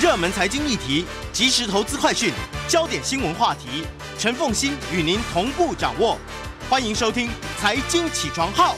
[0.00, 2.32] 热门财经议题、即时投资快讯、
[2.66, 3.84] 焦点新闻话题，
[4.18, 6.16] 陈凤欣与您同步掌握。
[6.70, 7.28] 欢迎收听
[7.58, 8.74] 《财经起床号》。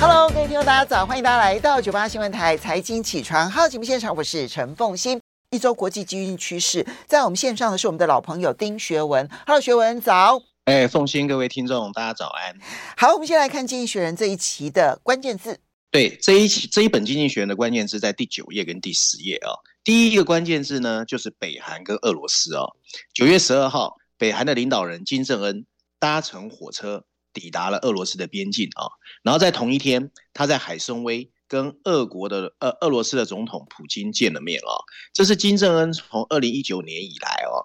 [0.00, 1.04] Hello，各位听众，大家早！
[1.04, 5.20] 欢迎大家来到九八新闻台《财经起床号》节目现场，我是陈凤欣。
[5.50, 9.28] 一周国际经济趋势，在我们线上的是我们的老朋友丁学文。
[9.44, 10.40] Hello，学文早。
[10.66, 12.54] 哎，凤欣，各位听众，大家早安。
[12.96, 15.58] 好，我们先来看《经济学人》这一期的关键字。
[15.92, 19.60] 对，这一期这一本《经济学》的关键字在第九页跟第十页啊、哦。
[19.84, 22.74] 第一个关键字呢，就是北韩跟俄罗斯哦。
[23.12, 25.66] 九月十二号，北韩的领导人金正恩
[25.98, 28.88] 搭乘火车抵达了俄罗斯的边境啊、
[29.22, 31.28] 然后在同一天，他在海参崴。
[31.48, 34.80] 跟俄国的呃俄罗斯的总统普京见了面啊、哦，
[35.12, 37.60] 这是金正恩从二零一九年以来哦，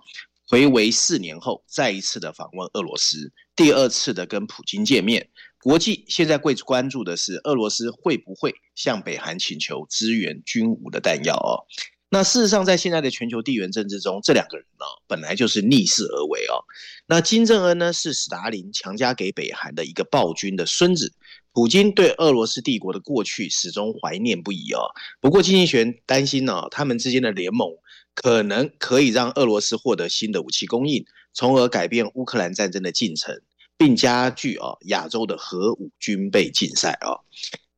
[0.46, 5.30] 回违四年后再一次的访问俄罗斯，第二次的跟普京见面。
[5.68, 11.68] 国际现在最关注的是俄罗斯会不会向北韩请求支援军武的弹药哦。
[12.10, 16.64] 那事实上，在现在的全球地缘政治中，这两个人呢本来就是逆势而为哦。
[17.06, 21.12] 那金正恩呢是史达林强加给北韩的一个暴君的孙子。
[21.52, 24.80] 普京对俄罗斯帝国的过去始终怀念不已哦。
[25.20, 27.68] 不过，金济学担心呢、他们之间的联盟
[28.16, 31.04] 可能可以让俄罗斯获得新的武器供应，
[31.34, 33.42] 从而改变乌克兰战争的进程，
[33.78, 37.22] 并加剧哦亚洲的核武军备竞赛哦。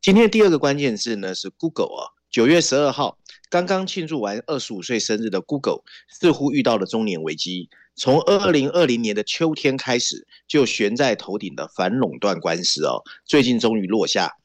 [0.01, 3.17] 今天第二个关键字呢是 Google 啊，九月十二号
[3.49, 7.69] 刚刚庆祝完二十五岁生日的 Google 似乎遇到了中年危机。
[7.95, 14.37] 从二零二零年的秋天开始，就悬在头顶的反垄断官司哦，最近终于落下。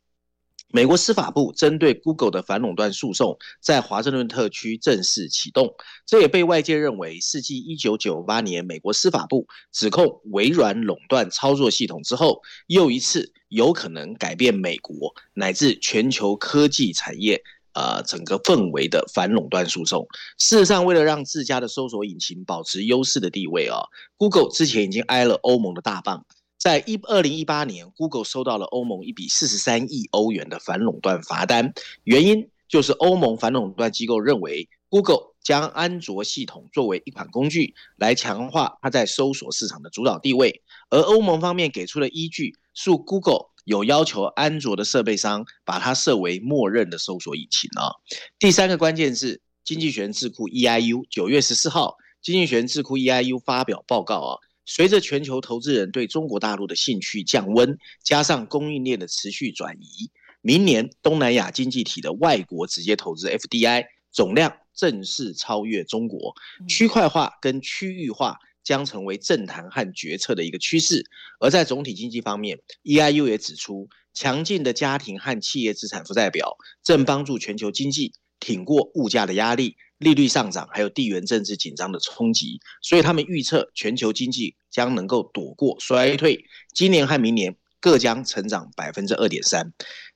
[0.72, 5.74] 美国司法部针对 Google 的反垄断诉讼在华盛顿特区正式启动，
[6.06, 17.42] 这也被外界认为是继一九九八年美国司法部指控微软垄断操作系统之后，又一次有可能改变美国乃至全球科技产业。
[17.76, 20.06] 呃，整个氛围的反垄断诉讼，
[20.38, 23.80] 事实上，为了让自家的搜索引擎保持优势的地位啊
[24.16, 26.24] ，Google 之前已经挨了欧盟的大棒。
[26.58, 31.72] 在一二零一八年，Google 收到了欧盟一笔四十三亿欧元的反垄断罚单，
[32.04, 43.50] 原因就是欧盟反垄断机构认为，Google 将安卓系统作为一款工具来强化它在搜索市场的主导地位，而欧盟方面给出的依据是 Google。
[43.66, 47.96] 有要求安卓的设备商把它设为默认的搜索引擎啊。
[48.38, 60.10] 第三个关键是经济学智库 EIU 九月十四号，经济学智库 EIU 发表报告啊，随着全球投资人对中国大陆的兴趣降温，加上供应链的持续转移，
[60.40, 66.34] 明年东南亚经济体的外国直接投资 FDI 总量正式超越中国，
[66.68, 68.38] 区块化跟区域化。
[68.64, 71.04] 将成为政坛和决策的一个趋势。
[71.38, 82.60] 而在总体经济方面，EIU 也指出，强劲的家庭和企业资产负债表正帮助全球经济挺过物价的压力、利率上涨，还有地缘政治紧张的冲击。
[82.82, 89.72] 所以他们预测全球经济将能够躲过衰退，今年和明年各将成长百分之二点三。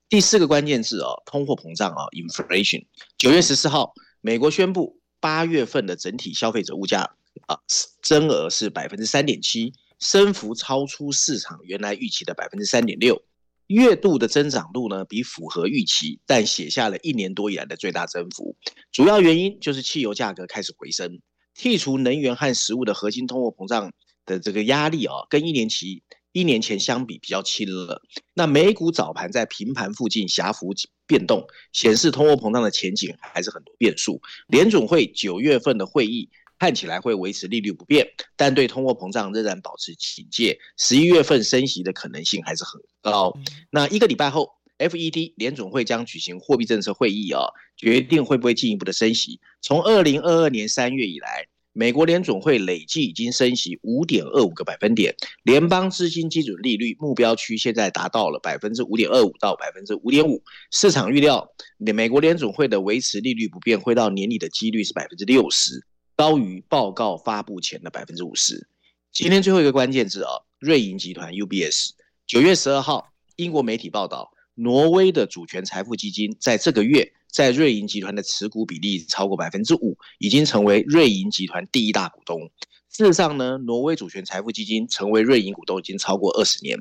[0.09, 2.85] 第四个关键字哦，通货膨胀啊，inflation。
[3.17, 7.15] 九月十四号，美国宣布八月份的整体消费者物价。
[7.47, 7.57] 啊，
[8.03, 13.23] 增额是百分之三点七，升幅超出市场原来预期的百分之三点六，
[13.69, 18.57] 月度的增长度呢比符合预期，但写下了一年多以来的最大增幅。
[18.91, 21.21] 主要原因就是汽油价格开始回升，
[21.55, 23.93] 剔除能源和食物的核心通货膨胀
[24.25, 26.03] 的这个压力啊，跟一年期
[26.33, 28.01] 一年前相比比较轻了。
[28.33, 30.73] 那美股早盘在平盘附近狭幅
[31.07, 34.21] 变动，显示通货膨胀的前景还是很多变数。
[34.47, 36.31] 联准会九月份的会议。
[36.59, 40.59] 看起来会维持利率不变，但对通货膨胀仍然保持警戒。
[40.77, 43.33] 十一月份升息的可能性还是很高。
[43.71, 49.41] 那一个礼拜后，FED 联总会将举行货币政策会议哦，决定会不会进一步的升息。
[49.63, 55.15] 从二零二二年三月以来，美国联总会累计已经升息五点二五个百分点，
[55.45, 60.43] 联邦资金基准利率目标区现在达到了百分之五点二五到百分之五点五。
[60.73, 61.49] 市场预料，
[61.79, 65.85] 美国联总会的维持利率不变，会到年底的几率是百分之六十。
[66.19, 68.67] 高于报告发布前的百分之五十。
[69.13, 71.91] 今天最后一个关键字啊，瑞银集团 UBS。
[72.27, 82.51] 九月十二号，英国媒体报道，挪威的主权财富基金在这个月在瑞银集团的持股比例超过百分之五，已经成为瑞银集团第一大股东。
[82.91, 86.77] 事实上呢，挪威主权财富基金成为瑞银股东已经超过二十年。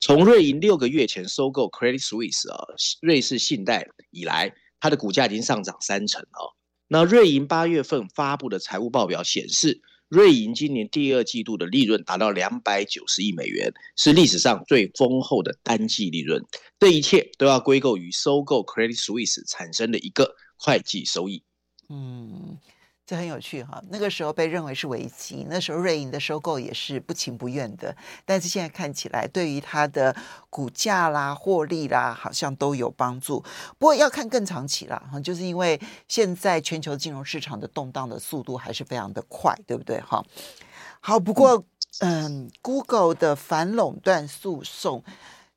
[0.00, 2.64] 从瑞银六个月前收购 Credit Suisse 啊，
[3.02, 6.56] 瑞士信贷以来，它的股价已经上涨三成啊。
[6.92, 16.44] 那瑞银八月份发布的财务报表显示，瑞银今年第二季度的利润达到两百九十亿美元，是历史上最丰厚的单季利润。
[16.80, 21.44] 这一切都要归咎于收购 Credit Suisse 产生的一个会计收益。
[21.88, 22.58] 嗯。
[23.10, 27.92] 这很有趣哈，那个时候被认为是危机，那时候瑞银的收购也是不情不愿的，
[28.24, 30.14] 但是现在看起来，对于它的
[30.48, 33.40] 股价啦、获利啦，好像都有帮助。
[33.80, 40.24] 不过要看更长期啦哈，就是因为现在全球金融市场的动荡的速度还是非常的快，对不对哈？
[41.00, 41.64] 好，不过
[41.98, 45.02] 嗯，Google 的反垄断诉讼，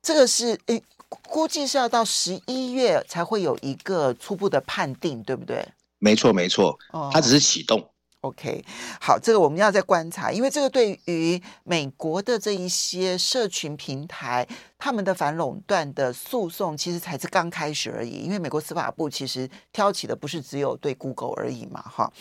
[0.02, 5.64] 这个是诶，估计是要到十一月才会有一个初步的判定，对不对？
[6.04, 6.78] 没错，没错，
[7.10, 7.80] 它只是启动。
[8.20, 8.62] Oh, OK，
[9.00, 14.46] 好，这个我们要再观察，因为这个对于美国的这一些社群平台，
[14.76, 18.10] 他们的反垄断的诉讼其实才是刚开始而已。
[18.10, 22.12] 因为美国司法部其实挑起的不是只有对 Google 而已嘛，哈。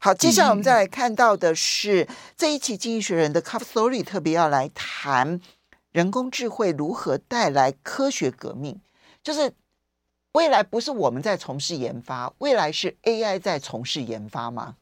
[0.00, 5.38] 好，接下来我们再来看到的是、嗯、这一期《经济学人》的 Cover Story 特别要来谈
[5.92, 8.80] 人工智慧如何带来科学革命，
[9.22, 9.52] 就是。
[10.32, 14.76] 未来不是我们在从事研发，未来是 AI 在从事研发吗？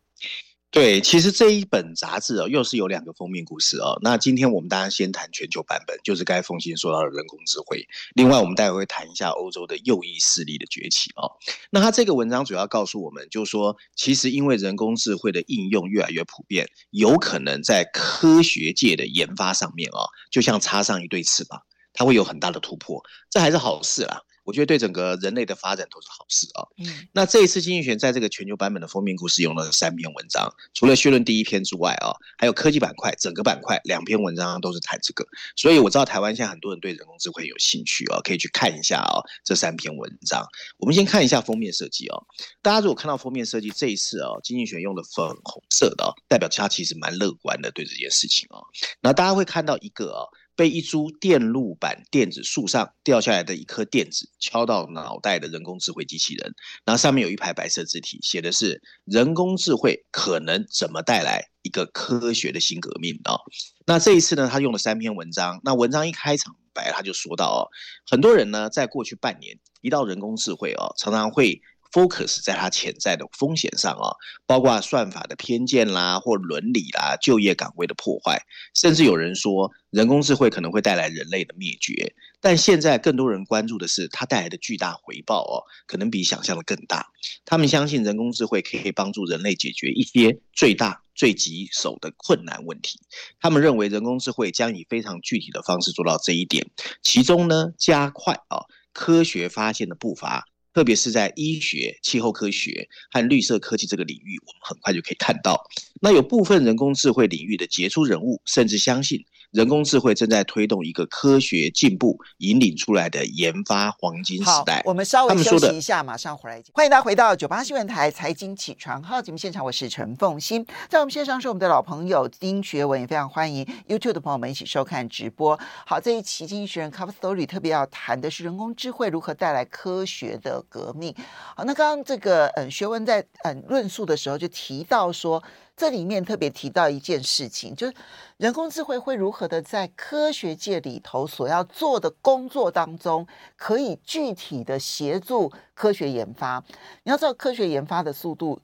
[0.70, 3.98] 对，其实这一本杂志哦，又是有两个封面故事哦。
[4.02, 7.88] 那今天我们当然先谈全球版本，就是该封信说到的人工智慧。
[8.14, 11.32] 另外，我们待会会谈一下欧洲的右翼势力的崛起哦。
[11.70, 21.62] 那他这个文章主要告诉我们，就是说，其实因为人工智慧的应用越来越普遍，有可能在科学界的研发上面哦，就像插上一对翅膀，
[21.94, 24.20] 它会有很大的突破，这还是好事啦。
[24.48, 26.64] 我觉得对整个人类的发展都是好事啊。
[26.78, 35.26] 嗯，那这一次经济学在这个全球版本的封面故事用了三篇文章，除了绪论第一篇之外啊，还有科技板块整个板块两篇文章都是谈这个。
[35.54, 40.42] 所以我知道台湾现在很多人对人工智慧有兴趣啊，可以去看一下啊这三篇文章。
[40.78, 42.16] 我们先看一下封面设计啊，
[42.62, 48.64] 大家如果看到封面设计这一次啊，经济学用的粉红色的，代表它其实蛮乐观的对这件事情啊。
[49.02, 50.24] 那大家会看到一个啊。
[50.58, 56.52] 被一株电路板电子树上掉下来的一颗电子敲到脑袋的人工智慧机器人，
[56.84, 63.38] 然后上面有一排白色字体，写的是“人工智慧可能怎么带来一个科学的新革命”哦。
[63.86, 65.60] 那这一次呢，他用了三篇文章。
[65.62, 67.70] 那文章一开场白，他就说到哦，
[68.10, 71.62] 很多人呢在过去半年一到人工智慧哦，常常会。
[71.98, 74.14] Focus 在它潜在的风险上啊，
[74.46, 78.40] 包括算法的偏见啦，或伦理啦，就业岗位的破坏，
[78.74, 82.14] 甚至有人说人工智慧可能会带来人类的灭绝。
[82.40, 87.08] 但现在更多人关注的是它带来的巨大回报哦，可能比想象的更大。
[87.44, 93.00] 他们相信人工智慧可以帮助人类解决一些最大、最棘手的困难问题。
[93.40, 96.70] 他们认为人工智慧将以非常具体的方式做到这一点，
[97.02, 100.46] 其中呢，加快啊科学发现的步伐。
[100.74, 105.64] 特别是在医学、气候科学和绿色科技这个领域，我们很快就可以看到。
[106.00, 109.24] 那有部分人工智慧领域的杰出人物，甚至相信。
[109.50, 114.82] 人工智慧正在推动一个科学进步引领出来的研发黄金时代。
[114.84, 116.62] 我们稍微休息一下，马上回来。
[116.74, 120.66] 欢迎大家回到九八新闻台财经起床号节目现场，我是陈凤欣。
[120.90, 125.58] 在我们线上是我们的老朋友丁学文，也非常欢迎 YouTube 的朋友们一起收看直播。
[125.86, 131.14] 好，这一期经济学人 Cover Story 特别要谈的是人工智慧如何带来科学的革命。
[131.56, 135.42] 好，那刚刚这个嗯学文在嗯论述的时候就提到说。
[135.78, 137.94] 这里面特别提到一件事情，就是
[138.36, 143.24] 人工智慧会如何的在科学界里头所要做的工作当中，
[143.56, 146.64] 可以具体的协助科学研发。
[147.04, 148.60] 你要知道，科学研发的速度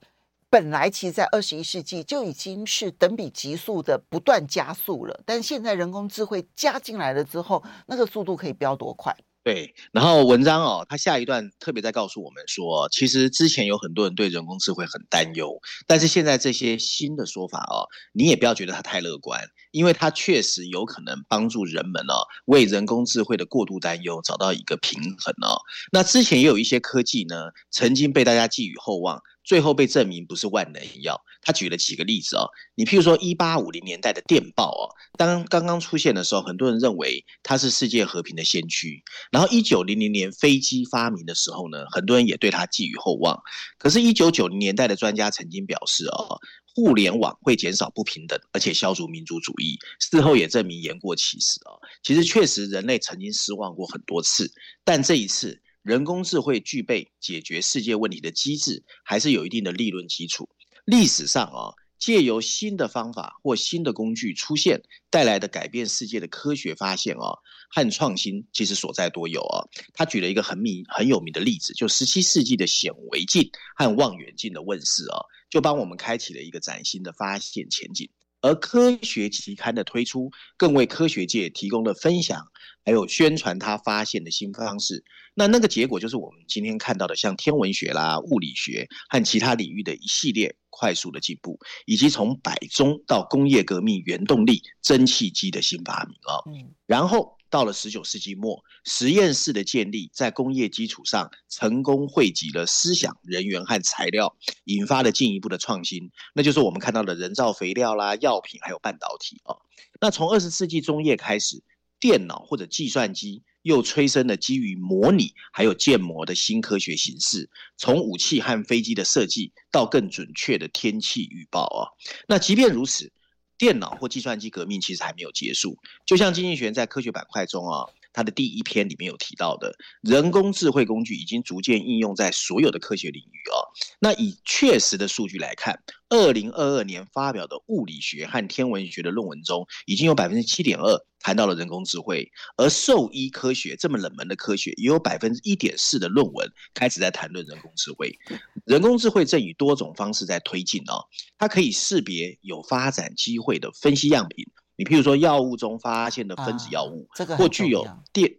[0.50, 9.17] 本来其实在二十一世纪就已经是等比急速的不断加速了，但现在人工智慧加进来了之后，那个速度可以飙多快？
[9.44, 17.84] 对，然后文章哦，他下一段特别在告诉我们说，其实之前有很多人对人工智慧很担忧，但是现在这些新的说法哦，
[18.15, 25.60] 你也不要觉得它太乐观，因为它确实有可能帮助人们哦，为人工智慧的过度担忧找到一个平衡哦。
[25.93, 29.22] 那之前也有一些科技呢，曾经被大家寄予厚望。
[29.44, 31.20] 最后被证明不是万能药。
[31.43, 39.05] 他举了几个例子哦，你譬如说一八五零年代的电报哦，当刚刚出现的时候，很多人认为它是世界和平的先驱。
[39.31, 43.39] 然后一九零零年飞机发明的时候呢，很多人也对它寄予厚望。
[43.77, 46.41] 可是，一九九零年代的专家曾经表示哦，
[46.74, 49.79] 互联网会减少不平等，而且消除民族主义。
[50.01, 51.79] 事后也证明言过其实哦。
[52.03, 54.51] 其实确实人类曾经失望过很多次，
[54.82, 55.60] 但这一次。
[55.84, 60.48] 人工智慧具备解决世界问题的机制，还是有一定的理论基础。
[60.86, 67.36] 历史上啊，借由新的方法或新的工具出现带来的改变世界的科学发现啊
[67.69, 69.69] 和创新，其实所在多有啊。
[69.93, 78.08] 他举了一个很名很有名的例子，就十七世纪的显微镜和望远镜的问世啊，就帮我们开启了一个崭新的发现前景。
[78.41, 82.46] 而科学期刊的推出，更为科学界提供了分享，
[82.84, 85.05] 还有宣传他发现的新方式。
[85.34, 96.43] 那那个结果就是我们今天看到的，像天文学啦、物理学和其他领域的一系列快速的进步，以及从摆钟到工业革命原动力蒸汽机的新发明啊。
[96.46, 97.38] 嗯，然后。
[97.50, 109.55] 到了十九世纪末，实验室的建立在工业基础上成功汇集了思想、人员和材料，引发了进一步的创新，那就是我们看到的人造肥料啦、药品还有半导体啊。
[110.00, 111.62] 那从二十世纪中叶开始，
[112.05, 121.89] 电脑或者计算机又催生了基于模拟还有建模的新科学形式，从武器和飞机的设计到更准确的天气预报啊。
[122.29, 123.11] 那即便如此。
[123.56, 133.61] 电脑或计算机革命其实还没有结束，就像经济学在科学板块中啊，他的第一篇里面有提到的，人工智慧工具已经逐渐应用在所有的科学领域啊。
[133.99, 135.79] 那以确实的数据来看，
[136.09, 148.17] 二零二二年发表的物理学和天文学的论文中，已经有百分之七点二谈到了人工智慧，而兽医科学这么冷门的科学，也有百分之一点四的论文开始在谈论人工智慧。
[148.65, 151.03] 人工智慧正以多种方式在推进哦，
[151.37, 158.38] 它可以识别有发展机会的分析样品，你譬如说药物中发现的分子药物，啊、这个或具有电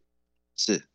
[0.56, 0.88] 是。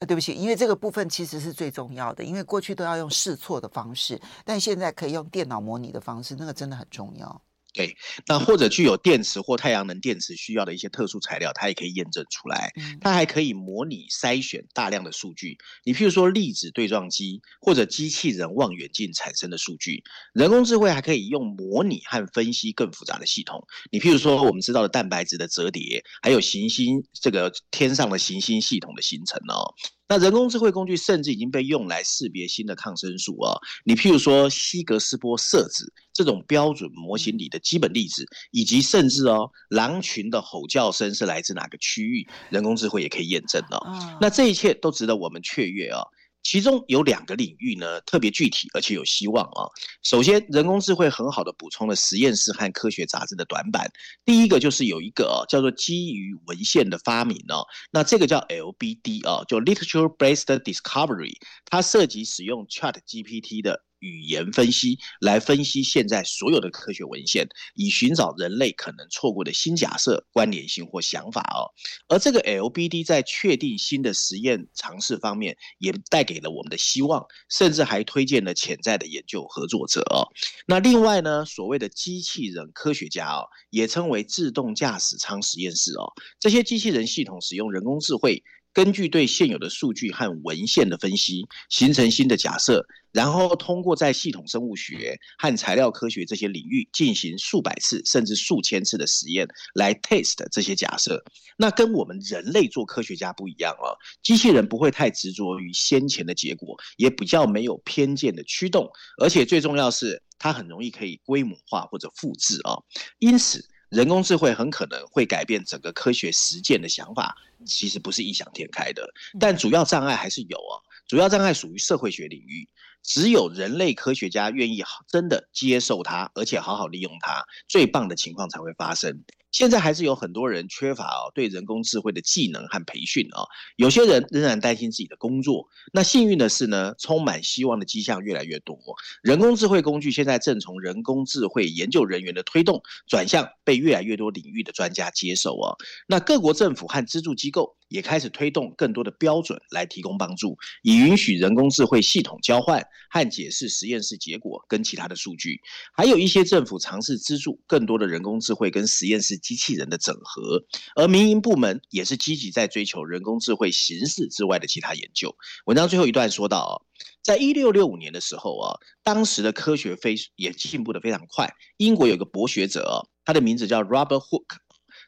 [0.00, 7.42] 啊，对不起，因为这个部分其实是最重要的，因为过去都要用试错的方式，但现在可以用电脑模拟的方式，那个真的很重要。
[7.74, 7.96] 对，
[8.28, 12.72] 那或者具有电池或太阳能电池需要的一些特殊材料，它也可以验证出来。
[13.00, 20.04] 它还可以模拟筛选大量的数据，你譬如说粒子对撞机或者机器人望远镜产生的数据。
[20.32, 29.74] 人工智慧还可以用模拟和分析更复杂的系统，你譬如说我们知道的蛋白质的折叠，还有行星这个天上的行星系统的形成哦。
[30.08, 44.18] 那人工智慧工具甚至已经被用来识别新的抗生素啊，你譬如说希格斯波色子这种标准模型里的基本粒子，以及甚至哦狼群的吼叫声是来自哪个区域，人工智慧也可以验证哦。
[44.20, 46.02] 那这一切都值得我们雀跃啊。
[46.44, 49.66] 其中有两个领域呢，特别具体而且有希望啊。
[50.02, 53.90] 首先，人工智慧很好的补充了实验室和科学杂志的短板。
[54.24, 61.34] 第一个就是有一个啊叫做基于文献的发明哦，那这个叫 LBD 啊，就 Literature Based Discovery，
[61.64, 63.82] 它涉及使用 Chat GPT 的。
[64.04, 71.72] 语言分析来分析现在所有的科学文献，以寻找人类可能错过的新假设、关联性或想法哦。
[72.08, 80.28] 而这个 LBD 在确定新的实验尝试方面，也带给了我们的希望，甚至还推荐了潜在的研究合作者哦。
[80.66, 88.42] 那另外呢，所谓的机器人科学家哦，也称为自动驾驶舱实验室哦，这些机器人系统使用人工智慧。
[88.74, 101.24] 根据对现有的数据和文献的分析，形成新的假设，然后通过在系统生物学和材料科学这些领域进行数百次甚至数千次的实验，来 test 这些假设。
[101.56, 108.90] 那跟我们人类做科学家不一样哦，机器人不会太执着于先前的结果，也比较没有偏见的驱动，
[109.22, 112.74] 而且最重要是它很容易可以规模化或者复制啊。
[113.20, 113.64] 因此，
[113.94, 117.36] 人工智慧很可能会改变整个科学实践的想法。
[117.64, 119.08] 其实不是异想天开的，
[119.40, 120.74] 但主要障碍还是有啊。
[121.06, 122.68] 主要障碍属于社会学领域，
[123.02, 129.22] 只有人类科学家愿意真的接受它，而且好好利用它，最棒的情况才会发生。
[129.54, 133.46] 现在还是有很多人缺乏哦对人工智慧的技能和培训啊，
[133.76, 135.68] 有些人仍然担心自己的工作。
[135.92, 138.76] 那幸运的是呢，充满希望的迹象越来越多。
[139.22, 145.76] 人工智慧工具现在正从人工智慧研究人员的推动，转向被越来越多领域的专家接受啊。
[146.08, 147.76] 那各国政府和资助机构。
[147.88, 155.60] 也开始推动更多的标准来提供帮助，以允许人工智慧系统交换和解释实验室结果跟其他的数据。
[155.92, 160.64] 还有一些政府尝试资助更多的人工智慧跟实验室机器人的整合，
[160.96, 165.36] 而民营部门也是积极在追求人工智慧形式之外的其他研究。
[165.66, 166.74] 文章最后一段说到啊，
[167.22, 171.54] 在一六六五年的时候啊，当时的科学非也进步的非常快。
[171.76, 174.56] 英国有个博学者啊，他的名字叫 Robert Hooke，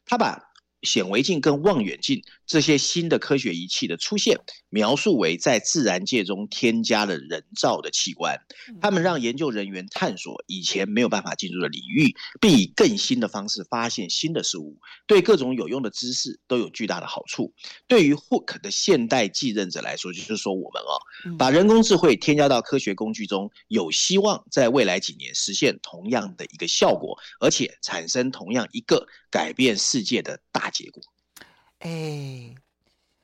[0.05, 0.46] 他把
[0.81, 8.39] 显微镜跟望远镜这些新的科学仪器的出现，描述为在自然界中添加了人造的器官，
[8.81, 17.53] 他们让研究人员探索以前没有办法进入的领域，并以更新的方式发现新的事物，对各种有用的知识都有巨大的好处。
[17.87, 31.01] 对于 Hooke 的现代继任者来说，就是说我们哦，把人工智慧添加到科学工具中，有希望在未来几年实现同样的一个效果，而且产生同样一个改变世界的大结果。
[31.79, 32.55] 哎。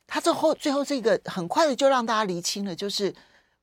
[0.05, 3.15] 他最后最后这个很快的就让大家厘清了，就是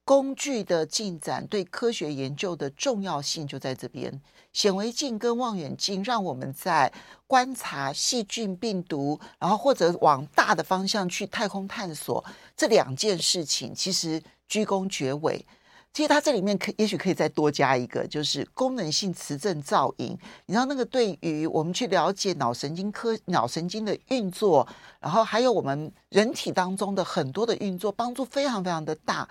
[0.05, 4.21] 工具的进展对科学研究的重要性就在这边。
[4.53, 6.93] 显微镜跟望远镜让我们在
[7.29, 12.25] 观察细菌、病毒，然后或者往大的方向去太空探索
[12.57, 15.47] 这两件事情，其实居功厥伟。
[15.93, 20.17] 其实它这里面可也许可以再多加一个，就是功能性磁振造影。
[20.47, 24.67] 你知道那个对于我们去了解脑神经科、脑神经的运作，
[25.01, 29.29] 然后还有我们人体当中的很多的运作，帮助非常非常的大。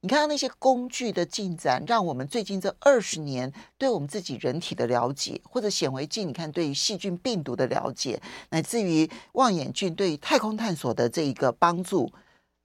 [0.00, 12.10] 你看到那些工具的进展，让我们最近这二十年对我们自己人体的了解，或者显微镜，你看对于细菌、病毒的了解，乃至于望远镜对于太空探索的这一个帮助，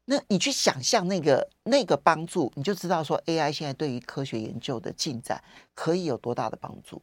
[0.06, 5.44] 那你去想象那个那个帮助，你就知道说 AI 现在对于科学研究的进展
[5.74, 7.02] 可以有多大的帮助。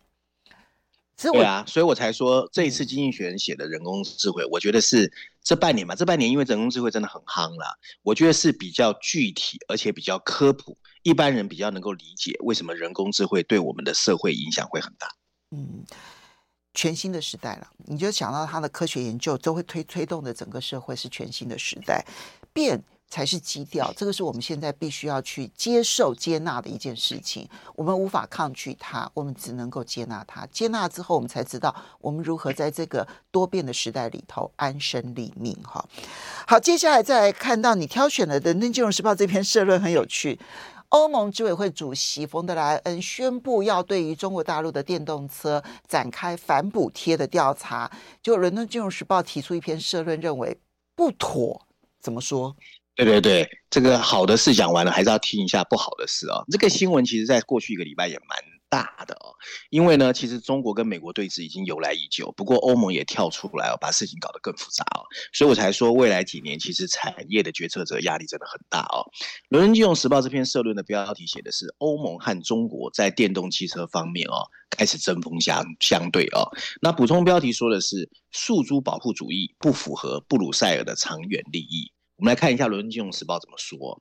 [1.22, 15.14] 对啊，所以我才说这一次经济学人写的人工智慧，我觉得是这半年嘛，这半年因为人工智慧真的很夯了，我觉得是比较具体而且比较科普，一般人比较能够理解为什么人工智慧对我们的社会影响会很大。
[15.50, 15.84] 嗯，
[16.72, 22.02] 全新的时代了，你就想到它的科学研究都会推推动的整个社会是全新的时代
[22.52, 22.82] 变。
[23.12, 27.44] 才是基调，这个是我们现在必须要去接受、接纳的一件事情。
[27.74, 30.46] 我们无法抗拒它，我们只能够接纳它。
[30.46, 35.52] 接纳之后，我们才知道我们如何在这个多变的时代里头安身立命。
[35.64, 35.84] 哈，
[36.46, 40.38] 好，接下来再来看到你挑选了的《伦敦金融时报》这篇社论很有趣。
[40.90, 47.90] 欧盟执委会主席冯德莱恩宣布要对于中国大陆的电动车展开反补贴的调查。
[48.22, 50.56] 就《伦敦金融时报》提出一篇社论，认为
[50.94, 51.66] 不妥。
[52.00, 52.54] 怎么说？
[52.96, 56.42] 对对对，这个好的事讲完了，还是要听一下不好的事啊。
[56.50, 58.38] 这个新闻其实在过去一个礼拜也蛮
[58.70, 59.34] 大的哦，
[59.68, 69.04] 因为呢，其实中国跟美国对峙已经由来已久，不过欧盟也跳出来哦，把事情搞得更复杂哦，所以我才说未来几年其实产业的决策者压力真的很大哦。
[69.48, 76.48] 《伦敦金融时报》这篇社论的标题写的是欧盟和中国在电动汽车方面哦开始针锋相相对哦。
[76.80, 81.90] 那补充标题说的是诉诸保护主义不符合布鲁塞尔的长远利益。
[82.20, 83.98] 我们来看一下《伦敦金融时报》怎么说。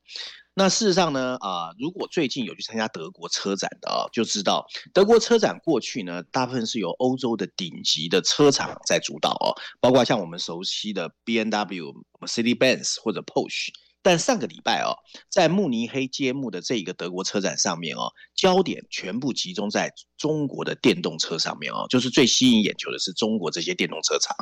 [0.54, 11.94] 那事实上呢，啊、如果最近有去参加德国车展的啊，就知道德国车展过去呢，大部分是由欧洲的顶级的车厂在主导哦，包括像我们熟悉的 B M W、
[12.28, 13.70] C D Bens 或者 Porsche。
[14.02, 14.96] 但上个礼拜哦，
[15.30, 24.36] 在慕尼黑揭幕的这一个德国车展上面哦，焦点全部集中在中国的电动车上面哦，就是最吸引眼球的是中国这些电动车厂，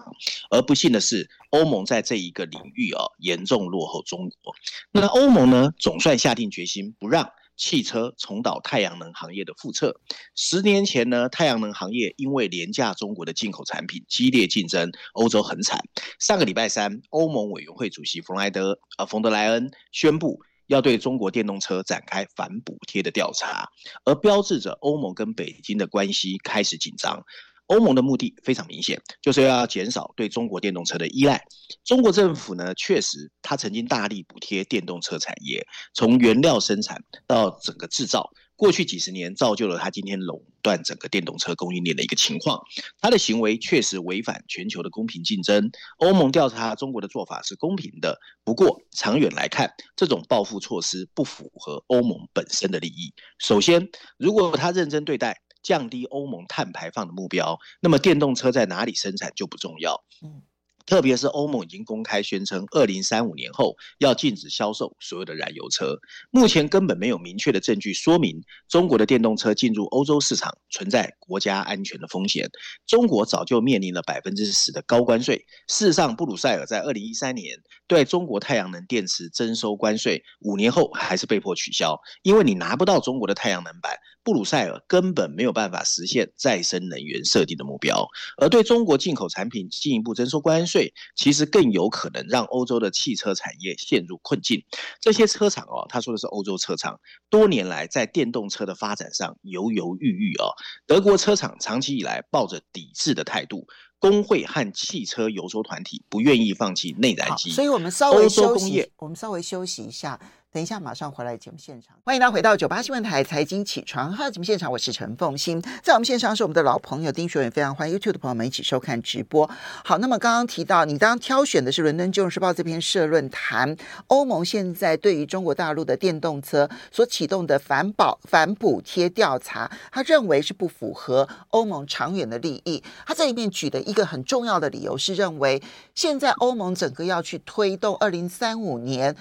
[0.52, 4.54] 而不幸的是，欧盟在这一个领域哦，严重落后中国。
[4.92, 7.32] 那欧盟呢，总算下定决心不让。
[7.58, 10.00] 汽车重蹈太阳能行业的覆辙。
[10.36, 15.80] 十年前呢，太阳能行业因为廉价中国的进口产品激烈竞争，欧洲很惨。
[16.20, 23.68] 上个礼拜三，欧盟委员会主席冯莱德啊冯德莱恩宣布要对中国电动车展开反补贴的调查，
[24.06, 27.24] 而标志着欧盟跟北京的关系开始紧张。
[27.68, 31.44] 欧盟的目的非常明显，就是要减少对中国电动车的依赖。
[31.84, 42.62] 中国政府呢，确实他曾经大力补贴电动车产业，从原料生产到整个制造，过去几十年造就了他今天垄断整个电动车供应链的一个情况。
[43.02, 45.70] 他的行为确实违反全球的公平竞争。
[45.98, 53.14] 欧盟调查中国的做法是公平的，不过长远来看，这种报复措施不符合欧盟本身的利益。
[53.40, 55.42] 首先，如果他认真对待。
[55.68, 60.02] 降低欧盟碳排放的目标，那么电动车在哪里生产就不重要。
[60.24, 60.42] 嗯，
[60.88, 66.00] 特别是欧盟已经公开宣称，二零三五年后要禁止销售所有的燃油车。
[66.32, 72.50] 目前根本没有明确的证据说明中国的电动车进入欧洲市场存在国家安全的风险。
[72.88, 75.46] 中国早就面临了百分之十的高关税。
[75.68, 83.98] 事实上，布鲁塞尔在二零一三年对中国太阳能电池征收关税，五年后还是被迫取消，因为你拿不到中国的太阳能板。
[84.24, 90.77] 布鲁塞尔根本没有办法实现再生能源设定的目标，而对中国进口产品进一步征收关税，
[91.16, 94.64] 其实更有可能让欧洲的汽车产业陷入困境。
[95.00, 100.54] 这些车厂哦，他说的是欧洲车厂，多年来在电动车的发展上犹犹豫豫哦。
[100.86, 103.68] 德国车厂长期以来抱着抵制的态度，
[104.00, 110.20] 工会和汽车游说团体不愿意放弃内燃机，所以我们稍微休息，我们稍微休息一下。
[110.50, 111.98] 等一下，马上回来节目现场。
[112.06, 115.62] 欢迎大家回到九八新闻台财经起床号节目现场，我是陈凤馨。
[115.84, 119.48] 在我们线上是我们的老朋友丁学文，非常欢迎 YouTube 的朋友们一起收看直播。
[119.84, 123.76] 好，那么刚刚提到，你刚刚挑选的是《伦敦金融时报》这篇社论，谈
[124.08, 132.82] 欧盟现在对于中国大陆的电动车所启动的反保反补贴调查，他认为是不符合欧盟长远的利益。
[133.06, 135.62] 他这里面举的一个很重要的理由是认为，
[135.94, 139.14] 现在欧盟整个要去推动二零三五年。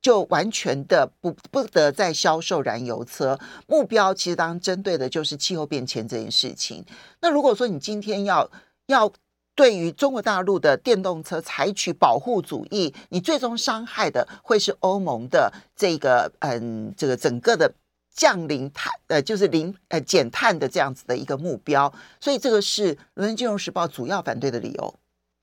[0.00, 3.38] 就完全的不不得再销售燃油车。
[3.66, 6.84] 目标其实当针对的就是气候变迁这件事情。
[7.20, 8.50] 那如果说你今天要
[8.86, 9.12] 要
[9.54, 17.72] 对于中国大陆的电动车采取保护主义，你最终伤害的会是欧盟的这个嗯这个整个的。
[18.12, 24.94] 降零碳，呃，就是零呃减碳的这样子的一个目标，所以这个是《伦敦金融时报》主要反对的理由。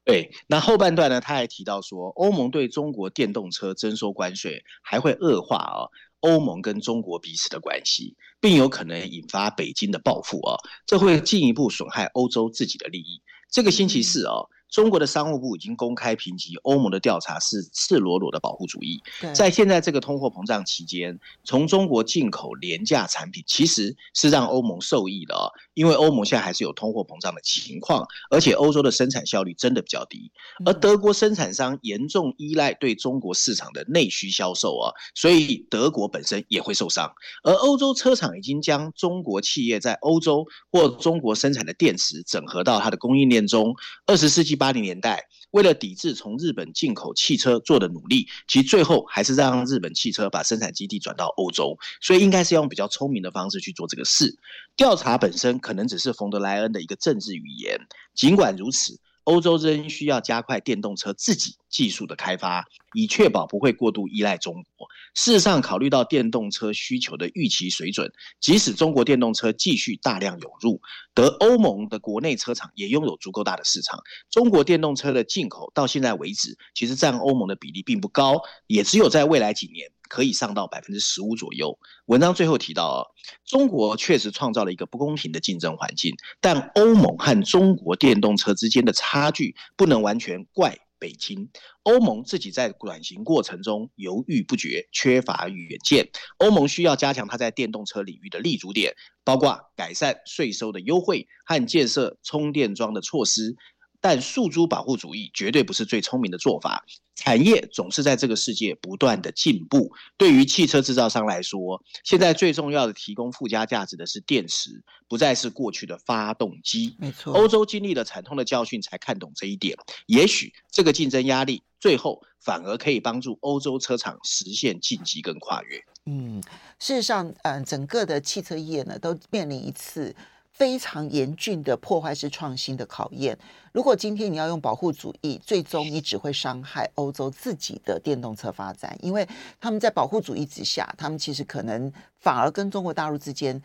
[0.08, 5.92] 对，那后半段呢，他还提到说，欧盟对中国电动车征收关税，还会恶化啊、
[6.22, 13.22] 欧盟跟中国彼此的关系，并有可能引发北京的报复啊、哦，这会进一步损害欧洲自己的利益。
[13.52, 14.50] 这个星期四哦。
[14.70, 19.02] 中国的商务部已经公开评级欧盟的调查是赤裸裸的保护主义。
[19.34, 30.32] 在现在这个通货膨胀期间，从中国进口廉价产品其实是让欧盟受益的哦，因为欧盟现在还是有通货膨胀的情况，而且欧洲的生产效率真的比较低，
[30.66, 37.12] 而德国生产商严重依赖对中国市场的内需销售啊，所以德国本身也会受伤。
[37.44, 43.74] 而欧洲车厂已经将中国企业在欧洲或中国生产的电池整合到它的供应链中，
[44.06, 54.38] 二十世纪八八零年代，为了抵制从日本进口汽车做的努力，其实最后还是让日本汽车把生产基地转到欧洲，所以应该是用比较聪明的方式去做这个事。
[54.76, 57.80] 调查本身可能只是冯德莱恩的一个政治语言，
[58.14, 59.00] 尽管如此。
[59.28, 64.88] 欧洲仍需要加快电动车自己技术的开发，以确保不会过度依赖中国。
[65.16, 68.10] 事实上，考虑到电动车需求的预期水准，
[68.40, 70.82] 即使中国电动车继续大量涌入，
[71.14, 74.00] 德欧盟的国内车厂也拥有足够大的市场。
[74.30, 79.92] 中国电动车的进口到现在为止，其实占欧盟的比例并不高，也只有在未来几年。
[80.08, 81.78] 可以上到百分之十五左右。
[82.06, 83.14] 文章最后提到，
[83.46, 91.50] 中国确实创造了一个不公平的竞争环境，但欧盟和中国电动车之间的差距不能完全怪北京。
[91.84, 96.10] 欧盟自己在转型过程中犹豫不决，缺乏远见。
[96.38, 98.94] 欧盟需要加强它在电动车领域的立足点，
[99.24, 103.56] 包括改善税收的优惠和建设充电桩的措施。
[104.00, 106.86] 但诉诸保护主义绝对不是最聪明的做法。
[107.16, 109.92] 产业总是在这个世界不断的进步。
[110.18, 116.96] 对于汽车制造商来说，现在最重要的提供附加价值的是电池，不再是过去的发动机。
[117.00, 119.76] 没错，欧洲经历了惨痛的教训才看懂这一点。
[120.06, 125.82] 也许这个竞争压力最后反而可以帮助欧洲车厂实现晋级跟跨越。
[126.06, 126.40] 嗯，
[126.80, 130.16] 事实上，嗯，整个的汽车业呢都面临一次。
[130.58, 133.38] 非常严峻的破坏式创新的考验。
[133.72, 139.28] 如果今天你要用保护主义，最终你只会伤害欧洲自己的电动车发展，因为
[139.62, 143.62] 他们在保护主义之下，他们其实可能反而跟中国大陆之间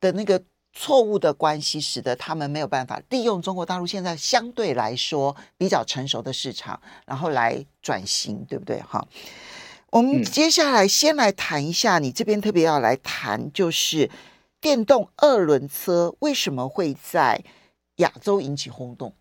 [0.00, 8.82] 的那个错误的关系，使得他们没有办法利用中国大陆现在相对来说比较成熟的市场，然后来转型，对不对？
[8.82, 9.06] 哈，
[9.90, 14.10] 我们接下来先来谈一下，你这边特别要来谈就是。
[14.62, 17.42] 电动二轮车为什么会在
[17.96, 19.16] 亚洲引起轰动？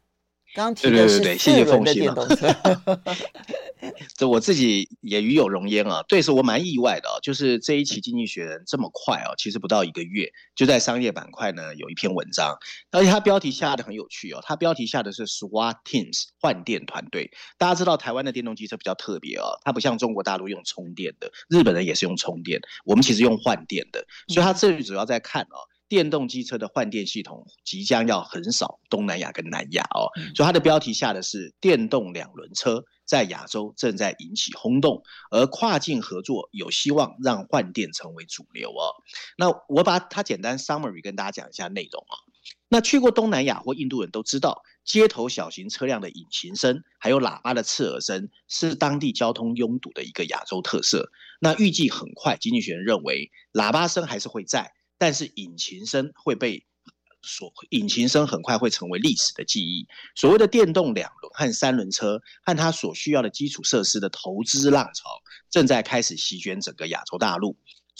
[0.53, 2.47] 刚刚提的是四轮的电动车。
[4.15, 7.17] 这我自己也与有荣焉啊，对，是我蛮意外的啊。
[7.23, 12.55] 就是这一期《经济学人》这么快啊，其实不到一个月，就在商业板块呢有一篇文章，
[12.91, 14.39] 而且它标题下的很有趣哦。
[14.43, 17.31] 它标题下的是 SWAT Teams 换电团队。
[17.57, 24.05] 大家知道台湾的电动机车比较特别哦，它不像中国大陆用充电的，日本人也是用充电，我们其实用换电的。
[24.27, 25.57] 所以它这里主要在看哦，
[25.91, 30.07] 电动机车的换电系统即将要横扫东南亚跟南亚哦。
[30.33, 32.85] 所以它的标题下的是电动两轮车。
[33.03, 38.95] 在亚洲正在引起轰动，而跨境合作有希望让换电成为主流哦。
[39.37, 42.15] 那我把它简单 summary 跟大家讲一下内容啊。
[42.69, 51.11] 那去过东南亚或印度人都知道，街头小型车辆的引擎声，还有喇叭的刺耳声，是当地交通拥堵的一个亚洲特色。
[51.41, 54.71] 那预计很快，经济学人认为，喇叭声还是会在，
[55.01, 56.63] 但是引擎声会被。
[57.23, 59.87] 所引擎声很快会成为历史的记忆。
[60.15, 67.55] 所谓的电动两轮和三轮车，和它所需要的基础设施的投资浪潮，正在开始席卷整个亚洲大陆。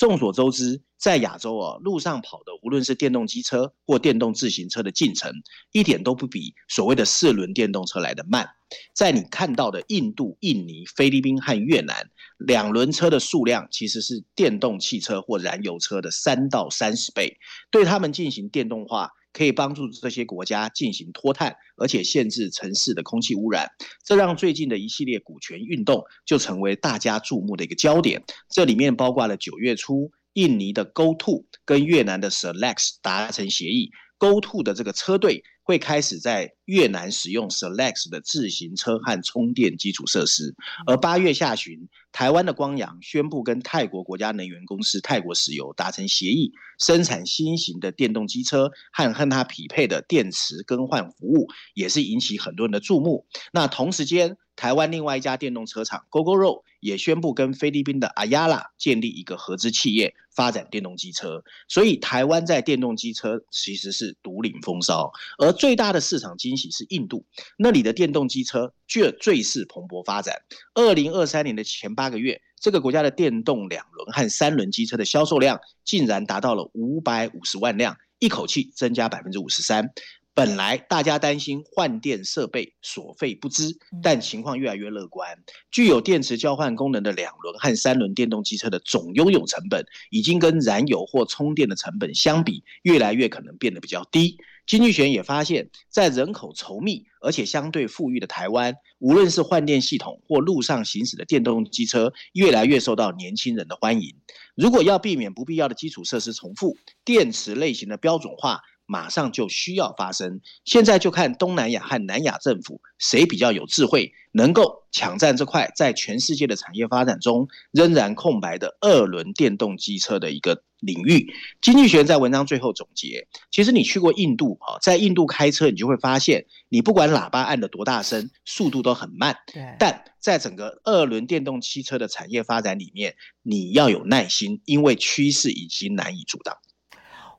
[0.10, 5.32] 众所周知，在亚洲啊，路上跑的无论是电动机车或电动自行车的进程，
[5.72, 8.50] 一点都不比所谓的四轮电动车来的慢。
[8.96, 12.10] 在你看到的印度、印尼、菲律宾和越南，
[12.40, 17.38] 两轮车的数量其实是电动汽车或燃油车的三到三十倍。
[17.70, 23.70] 对他们进行电动化，可以帮助这些国家进行脱碳，而且限制城市的空气污染。
[24.04, 28.24] 这让最近的一系列股权运动就成为大家注目的一个焦点。
[28.50, 33.92] 这里面包括了九月初印尼的 GoTo 跟越南的 Selects 达成协议。
[34.22, 40.54] ，GoTo 的这个车队会开始在越南使用 Select 的自行车和充电基础设施，
[40.86, 53.26] 而八月下旬，台湾的光阳宣布跟泰国国家能源公司泰国石油达成协议，生产新型的电动机车和和它匹配的电池更换服务，也是引起很多人的注目。
[53.52, 61.44] 那同时间，台湾另外一家电动车厂 Gogoro 也宣布跟菲律宾的 Ayala 建立一个合资企业，发展电动机车。
[61.68, 67.26] 所以台湾在电动机车其实是独领风骚，而最大的市场惊喜是印度，
[67.58, 70.36] 那里的电动机车却最是蓬勃发展。
[70.74, 79.94] 二零二三年的前八个月，这个国家的电动两轮和三轮机车的销售量竟然达到了五百五十万辆，一口气增加百分之五十三。
[80.34, 85.38] 本来大家担心换电设备所费不支，但情况越来越乐观。
[85.72, 94.38] 具有电池交换功能的两轮和三轮电动机车的总拥有成本，已经跟燃油或充电的成本相比，越来越可能变得比较低。
[94.66, 104.16] 经济学也发现，在人口稠密而且相对富裕的台湾，无论是换电系统或路上行驶的电动机车，越来越受到年轻人的欢迎。
[104.56, 108.62] 如果要避免不必要的基础设施重复，电池类型的标准化。
[108.92, 121.34] 马上就需要发生，现在就看东南亚和南亚政府谁比较有智慧，能够抢占这块在全世界的产业发展中仍然空白的二轮电动机车的一个领域。
[121.62, 129.38] 经济学人在文章最后总结，其实你去过印度啊，在印度开车，你就会发现，你不管喇叭按的多大声，速度都很慢。
[129.54, 129.74] 对。
[129.80, 136.58] 但在整个二轮电动汽车的产业发展里面，你要有耐心，因为趋势已经难以阻挡。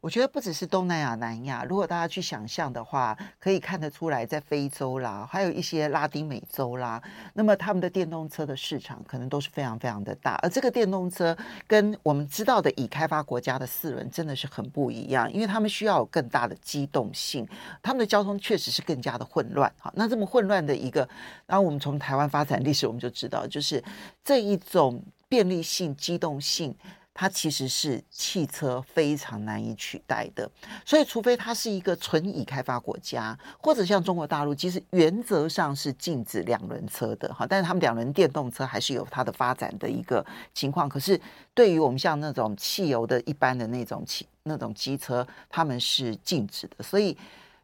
[0.02, 7.00] 我觉得不只是东南亚、南亚，如果大家去想象的话，可以看得出来，在非洲啦，还有一些拉丁美洲啦，
[7.34, 10.34] 那么他们的电动车的市场可能都是非常非常的大。
[10.42, 11.36] 而这个电动车
[11.68, 17.46] 跟我们知道的已开发国家的四轮真的是很不一样，因为他们需要有更大的机动性，
[17.80, 19.72] 他们的交通确实是更加的混乱。
[19.78, 21.08] 好，那这么混乱的一个，
[21.46, 23.80] 然后我们从台湾发展历史，我们就知道，就是
[24.24, 26.74] 这一种便利性、机动性。
[27.14, 30.50] 它其实是汽车非常难以取代的，
[30.84, 40.88] 所以除非它是一个纯已开发国家，或者像中国大陆，其实原则上是禁止两轮车的哈，但是他们两轮电动车还是有它的发展的一个情况。
[40.88, 41.20] 可是
[41.52, 47.16] 对于我们像那种汽油的一般的那种汽那种机车，他们是禁止的，所以。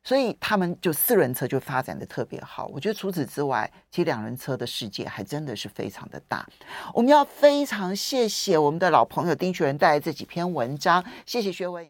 [0.03, 2.67] 所以他们就四轮车就发展的特别好。
[2.73, 6.47] 我觉得除此之外，其实两轮车的世界还真的是非常的大。
[6.95, 11.87] 我们要非常谢谢我们的老朋友丁学文带来这几篇文章，谢谢学文。